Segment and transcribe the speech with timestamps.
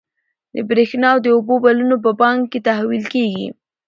[0.53, 3.47] د برښنا او اوبو بلونه په بانک کې تحویل کیږي.